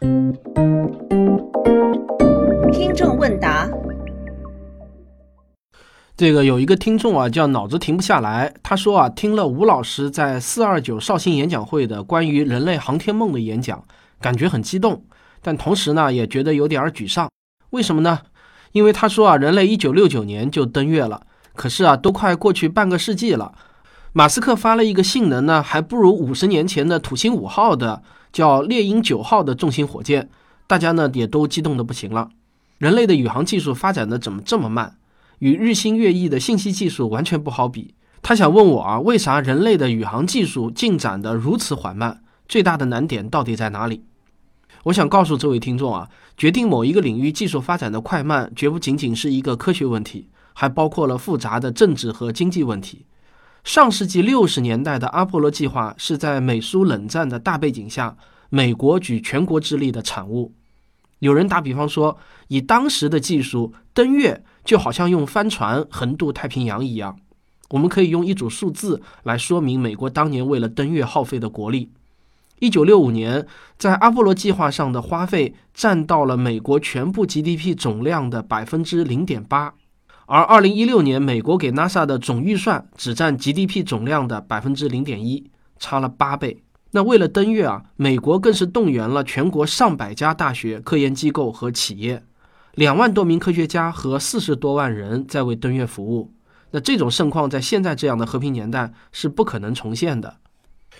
[0.00, 0.44] 听
[2.94, 3.66] 众问答：
[6.14, 8.52] 这个有一个听众啊，叫脑子停不下来。
[8.62, 13.82] 他说啊，听了吴老师在四二九绍兴演讲会的关于人类航天梦的演讲，
[14.20, 15.02] 感觉很激动，
[15.40, 17.30] 但同时呢，也觉得有点沮丧。
[17.70, 18.20] 为什么呢？
[18.72, 21.22] 因为他说啊，人类一九六九年就登月了，
[21.54, 23.54] 可是啊，都快过去半个世纪了。
[24.12, 30.28] 马斯克发了一个性能呢，还不如五十年前的土星五号的叫猎鹰九号的重型火箭，
[30.66, 32.30] 大家呢也都激动的不行了。
[32.78, 34.96] 人类的宇航技术发展的怎么这么慢？
[35.38, 37.94] 与日新月异的信息技术完全不好比。
[38.22, 42.22] 他想问我啊，为啥人类的宇航技术进展的如此缓慢？
[42.48, 44.04] 最大的难点到底在哪里？
[44.84, 53.04] 我想告诉这位听众啊，决定某一个领域技术发展的快慢，绝不仅仅是一个科学问题，还包括了复杂的政治和经济问题。
[53.66, 58.16] 上世纪六十年代的阿波罗计划是在美苏冷战的大背景下，
[58.48, 60.54] 美国举全国之力的产物。
[61.18, 62.16] 有人打比方说，
[62.46, 67.18] 以当时的技术登月就好像用帆船横渡太平洋一样。
[67.70, 71.90] 我们可以用一组数字来说明美国当年为了登月耗费的国力。
[72.60, 79.74] 一九六五年，在阿波罗计划上的花费占到了美国全部 GDP 总量的百分之零点八，
[80.26, 86.62] 而二零一六年美国给 NASA 的总预算只占 GDP 总量的百分之零点一，差了八倍。
[86.90, 92.24] 那为了登月啊，美国更是动员了全国上百家大学、科研机构和企业，
[92.74, 96.32] 两万多名科学家和四十多万人在为登月服务。
[96.72, 100.38] 那这种盛况在现在这样的和平年代是不可能重现的。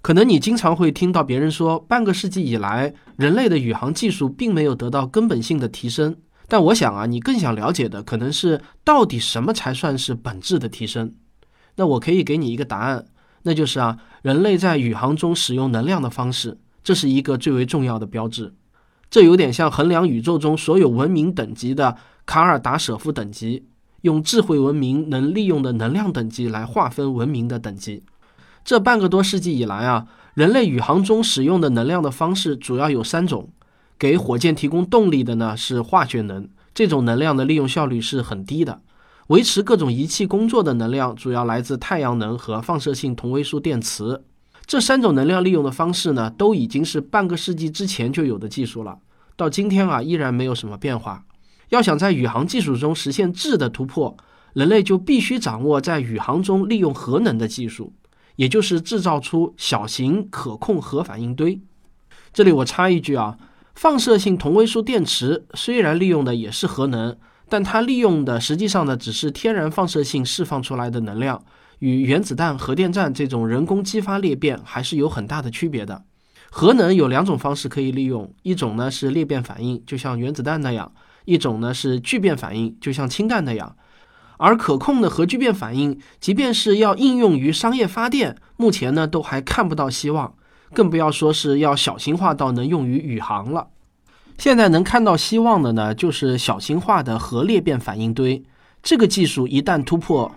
[0.00, 6.14] 可能你经常会听到别人说，半个世纪以来，人类的宇航技术并没有得到根本性的提升。
[6.48, 11.14] 但我想啊，你更想了解的可能是，到底什么才算是本质的提升？
[11.76, 13.04] 那我可以给你一个答案，
[13.42, 18.54] 那就是啊，人类在宇航中使用能量的方式，这是一个最为重要的标志。
[19.10, 23.66] 这有点像衡量宇宙中所有文明等级的卡尔达舍夫等级，
[24.00, 28.02] 用智慧文明能利用的能量等级来划分文明的等级。
[28.64, 33.50] 这半个多世纪以来啊，人类宇航中使用的能量的方式主要有三种。
[33.98, 38.80] 给火箭提供动力的呢是化学能，这种能量的利用效率是很低的。
[39.28, 44.22] 维持各种仪器工作的能量主要来自太阳能和放射性同位素电池。
[44.64, 48.98] 这三种能量利用的方式呢，都已经是半个世纪之前就有的技术了，
[49.36, 51.24] 到今天啊依然没有什么变化。
[51.70, 54.16] 要想在宇航技术中实现质的突破，
[54.54, 57.92] 人类就必须掌握在宇航中利用核能的技术。
[58.36, 61.60] 也就是制造出小型可控核反应堆。
[62.32, 63.36] 这里我插一句啊，
[63.78, 67.16] 放射性同位素电池虽然利用的也是核能，
[67.48, 71.40] 但它利用的实际上呢只是天然放射性释放出来的能量，
[71.78, 76.02] 与原子弹、核电站这种人工激发裂变还是有很大的区别的。
[76.50, 80.90] 核能有两种方式可以利用，一种呢是裂变反应，就像原子弹那样；
[81.24, 83.76] 一种呢是聚变反应，就像氢弹那样。
[84.38, 90.34] 而可控的核聚变反应，即便是要应用于商业发电，目前呢都还看不到希望，
[90.72, 93.68] 更不要说是要小型化到能用于宇航了。
[94.38, 98.42] 现在能看到希望的呢，就是小型化的核裂变反应堆。
[98.82, 100.30] 这个技术一旦突破，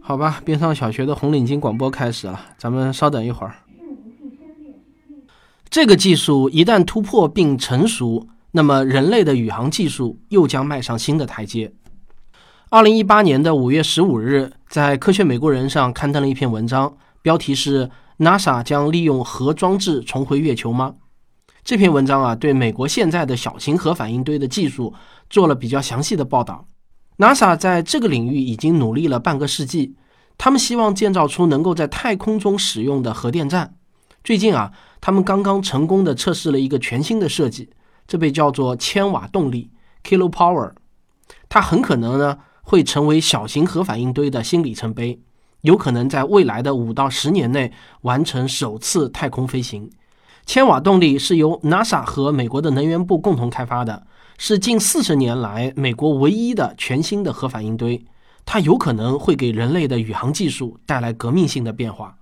[0.00, 3.54] 好吧，边上小学的红领巾广播开始了，咱们稍等一会儿。
[5.68, 11.72] 这个技术一旦突破并成熟，那么人类的宇航技术又将迈上新的台阶。
[12.68, 20.94] 二零一八年的五月十五日，在《科学美国人》上刊登了一篇文章，标题是 “NASA 将利用核装置重回月球吗？”
[21.64, 24.92] 这篇文章啊，对美国现在的小型核反应堆的技术
[25.30, 26.66] 做了比较详细的报道。
[27.16, 29.96] NASA 在这个领域已经努力了半个世纪，
[30.36, 33.74] 他们希望建造出能够在太空中使用的核电站。
[34.22, 37.70] 最近啊，他们刚刚成功的测试了一个全新的设计，
[38.06, 39.70] 这被叫做千瓦动力
[40.04, 40.72] （Kilo Power），
[41.48, 42.38] 它很可能呢。
[42.62, 45.20] 会成为小型核反应堆的新里程碑，
[45.62, 47.72] 有可能在未来的五到十年内
[48.02, 49.90] 完成首次太空飞行。
[50.46, 54.06] 千瓦动力是由 NASA 和美国的能源部共同开发的，
[54.38, 58.04] 是近四十年来美国唯一的全新的核反应堆。
[58.46, 62.16] 它有可能会给人类的宇航技术带来革命性的变化。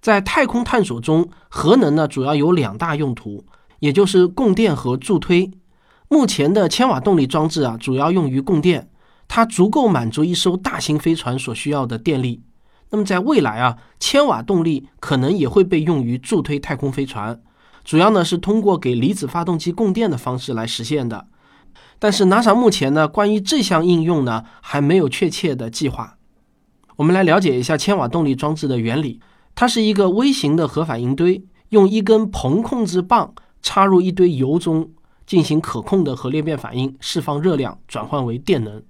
[0.00, 3.44] 在太空探索中，核能呢主要有两大用途，
[3.78, 5.50] 也就是供电和助推。
[6.08, 8.90] 目前的千瓦动力装置啊，主要用于供电。
[9.28, 12.42] 它足够满足一艘大型飞船所需要的电力。
[12.94, 17.42] 那么在未来啊，千瓦动力可能也会被用于助推太空飞船，
[17.82, 21.26] 主要呢是通过给离子发动机供电的方式来实现的。
[21.98, 26.18] 但是 NASA 目前呢，关于这项应用呢，还没有确切的计划。
[26.94, 29.18] 我们来了解一下千瓦动力装置的原理。
[29.56, 34.88] 它是一个微型的核反应堆，用一根硼控制棒插入一堆铀中，
[35.26, 38.80] 进行可控的核裂变反应，释放热量转换为电能。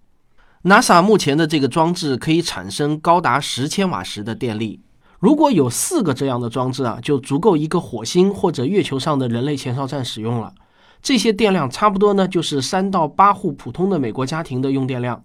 [0.65, 4.81] NASA 目前的这个装置可以产生高达十千瓦时的电力。
[5.19, 10.55] 如果有四个这样的装置啊，就足够一个火星或者月球上的人类前哨站使用了。
[11.03, 15.23] 这些电量差不多呢，就是三到八户普通的美国家庭的用电量。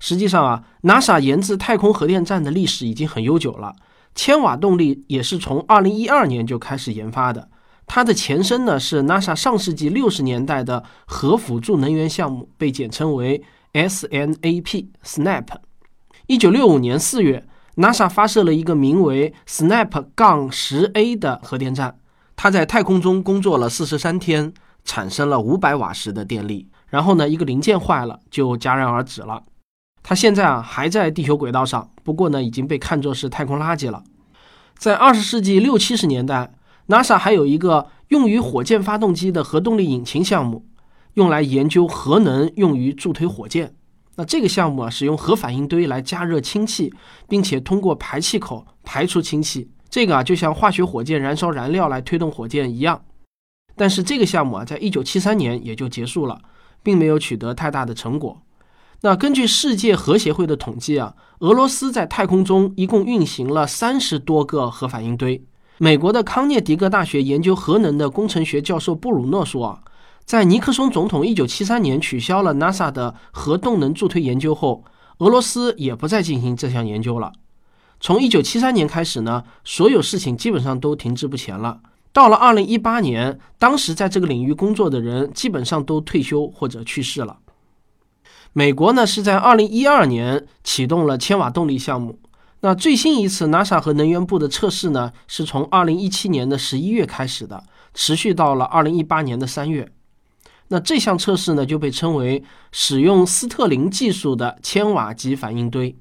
[0.00, 3.76] 实际上啊，NASA 研制太空核电站的历史已经很悠久了。
[4.16, 7.48] 千瓦动力也是从二零一二年就开始研发的。
[7.86, 13.40] 它的前身呢是 NASA 上世纪六十年代的核辅助能源项目，被简称为
[13.74, 15.46] SNAP（SNAP）。
[16.28, 17.44] 一九六五年四月
[17.76, 21.98] ，NASA 发射了一个名为 SNAP- 杠十 A 的核电站。
[22.36, 24.54] 它在太空中工作了四十三天，
[24.84, 26.68] 产生了五百瓦时的电力。
[26.86, 29.42] 然后呢，一个零件坏了，就戛然而止了。
[30.04, 34.04] 它现在啊还在地球轨道上，不过呢已经被看作是太空垃圾了。
[34.78, 36.52] 在二十世纪六七十年代
[36.86, 40.64] ，NASA 还有一个用于火箭发动机的核动力引擎项目，
[41.14, 43.74] 用来研究核能用于助推火箭。
[44.16, 46.92] 那这个项目啊，使用核反应堆来加热氢气，
[47.28, 49.68] 并且通过排气口排出氢气。
[49.90, 53.02] 这个啊，就像化学火箭燃烧燃料来推动火箭一样。
[53.76, 56.40] 但是这个项目啊，在一九七三年也就结束了，
[56.82, 58.40] 并没有取得太大的成果。
[59.00, 65.44] 那根据世界核协会的统计啊，俄罗斯在太空中一共运行了三十多个核反应堆。
[65.78, 69.82] 美国的康涅狄格大学研究核能的工程学教授布鲁诺说啊，
[70.24, 74.82] 在尼克松总统一九七三年取消了 NASA 的核动能助推研究后，
[75.18, 77.32] 俄罗斯也不再进行这项研究了。
[78.00, 81.80] 从一九七三年开始呢，所有事情基本上都停滞不前了。
[82.12, 87.38] 到了二零一八年，当时在这个领域工作的人基本上都退休或者去世了。
[88.52, 92.18] 美国呢是在二零一二年启动了千瓦动力项目。
[92.60, 97.62] 那最新一次 NASA 和能源部的测试呢，是从二零一七年的十一月开始的，
[97.92, 99.92] 持续到了二零一八年的三月。
[100.68, 105.94] 那这项测试呢就被称为使用斯特林技术的千瓦级反应堆。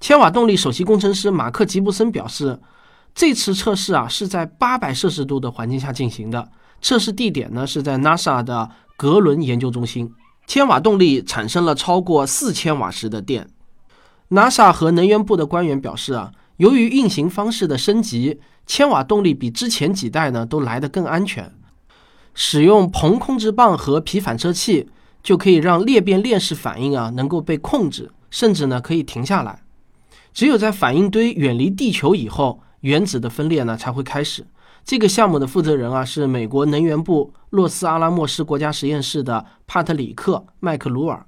[0.00, 2.60] 千瓦动力首席工程师马克吉布森表示，
[3.14, 6.50] 这次测试啊是在八百摄氏度的环境下进行的，
[6.80, 10.12] 测试地点呢是在 NASA 的格伦研究中心。
[10.46, 13.48] 千瓦动力产生了超过四千瓦时的电。
[14.30, 21.52] NASA 和能源部的官员表示啊，由于运行方式的升级，千瓦动力比之前几代呢都来得更安全。
[22.40, 24.88] 使用硼控制棒和皮反射器，
[25.24, 29.64] 就可以让裂变链式反应啊能够被控制，甚至呢可以停下来。
[30.32, 34.46] 只有在反应堆远离地球以后，原子的分裂呢才会开始。
[34.84, 41.26] 这个项目的负责人啊，是美国能源部洛斯阿拉莫斯国家实验室的帕特里克·麦克鲁尔。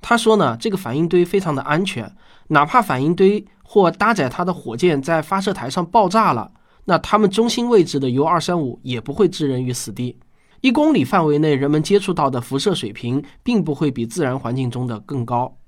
[0.00, 2.14] 他说呢，这个反应堆非常的安全，
[2.50, 6.52] 哪怕反应堆或搭载它的火箭在发射台上爆炸了，
[6.84, 10.16] 那它们中心位置的铀二三五也不会置人于死地。
[10.62, 15.58] 一公里范围内人们接触到的辐射水平，并不会比自然环境中的更高。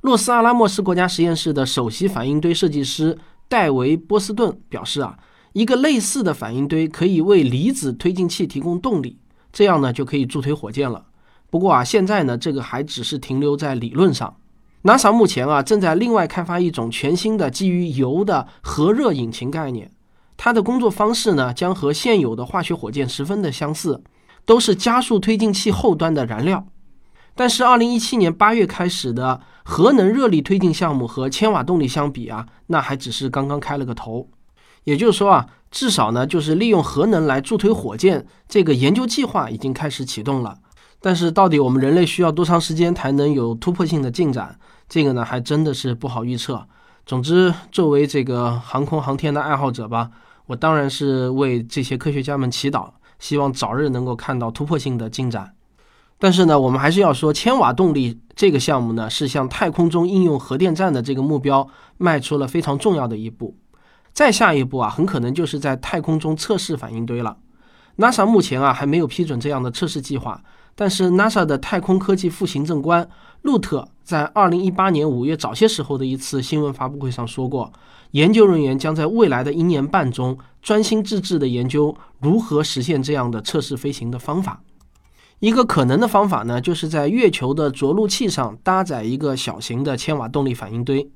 [0.00, 3.18] 洛斯阿拉莫斯国家实验室的首席反应堆设计师
[3.48, 5.18] 戴维·波斯顿表示啊。
[5.54, 9.18] 一个类似的反应堆可以为离子推进器提供动力，
[9.50, 11.06] 这样呢就可以助推火箭了。
[11.50, 14.36] 不过啊，现在呢这个还只是停留在理论上。
[14.84, 19.90] NASA 目前啊正在另外开发一种全新的基于铀的核热引擎概念，
[20.36, 24.00] 它的工作方式呢将和现有的化学火箭十分的相似，
[24.48, 26.66] 都是加速推进器后端的燃料。
[27.34, 34.30] 但是2017年8月开始的核能热力推进项目和千瓦动力相比啊，那还只是刚刚开了个头。
[34.84, 40.56] 也就是说啊，至少呢，就是利用核能来助推火箭这个研究计划已经开始启动了。
[40.98, 44.58] 但是，到底我们人类需要多长时间才能有突破性的进展？
[44.88, 46.66] 这个呢，还真的是不好预测。
[47.04, 50.10] 总之，作为这个航空航天的爱好者吧，
[50.46, 52.88] 我当然是为这些科学家们祈祷，
[53.18, 55.54] 希望早日能够看到突破性的进展。
[56.18, 63.56] 但是呢，我们还是要说，千瓦动力这个项目呢，是向太空中应用核电站的这个目标迈出了非常重要的一步。
[64.12, 67.36] 再下一步啊，很可能就是在太空中测试反应堆了。
[67.98, 70.42] NASA 目前啊还没有批准这样的测试计划，
[70.74, 73.08] 但是 NASA 的太空科技副行政官
[73.42, 77.72] 路特在2018年5月早些时候的一次新闻发布会上说过，
[78.12, 84.62] 研究人员将在未来的一年半中专心致志地研究如何实现这样的测试飞行的方法。
[85.40, 91.10] 一个可能的方法呢，就是在月球的着陆器上搭载一个小型的千瓦动力反应堆。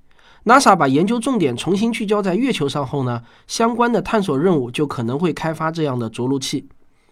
[0.44, 6.68] NASA 把研究重点重新聚焦在月球上后呢，相关的探索任务就可能会开发这样的着陆器。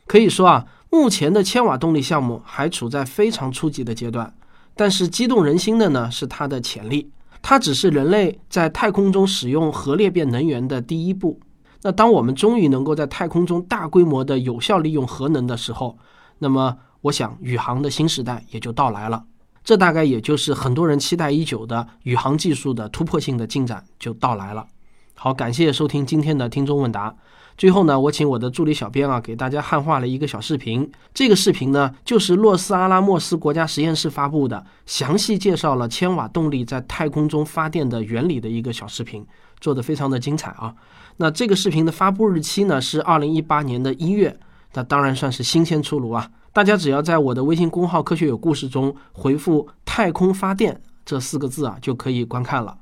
[0.06, 4.34] 可以说啊，目前的千瓦动力项目还处在非常初级的阶段，
[4.74, 7.10] 但是激动人心的呢是它的潜力。
[7.42, 11.40] 它只是人类在太空中使用核裂变能源的第一步。
[11.82, 15.96] 那当我们终于能够在太空中大规模的有效利用核能的时候，
[16.38, 19.24] 那么我想宇航的新时代也就到来了。
[19.64, 24.66] 这大概也就是很多人期待已久的宇航技术的突破性的进展就到来了。
[25.14, 27.14] 好，感谢收听今天的听众问答。
[27.56, 30.90] 最后呢，我请我的助理小编啊，给大家汉化了一个小视频。
[31.12, 39.26] 这个视频呢，就是洛斯阿拉莫斯国家实验室发布的，详细介绍了千瓦动力在太空中发电的原理的一个小视频，
[39.60, 40.74] 做的非常的精彩啊。
[41.18, 44.38] 那这个视频的发布日期呢是二零一八年的一月，
[44.72, 46.30] 那当然算是新鲜出炉啊。
[46.52, 52.78] 大家只要在我的微信公号“科学有故事”中回复“太空发电”这四个字啊，就可以观看了。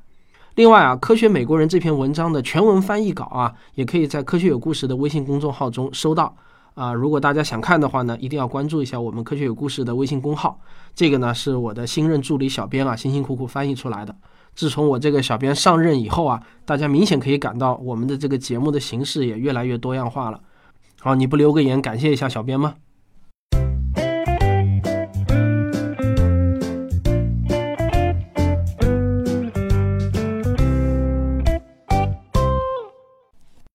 [0.59, 6.35] 另外啊，科学美国人这篇文章的全文翻译稿啊，也可以在科学有故事的微信公众号中收到
[6.75, 6.93] 啊。
[6.93, 10.59] 如果大家想看的话呢，一定要关注一下我们科学有故事的微信公号。
[10.97, 14.13] 这个呢是我的新任助理小编啊，辛辛苦苦翻译出来的。
[14.57, 20.41] 自从我这个小编上任以后啊，大家明显可以感到我们的这个节目的形式也越来越多样化了。
[20.99, 22.75] 好，你不留个言感谢一下小编吗？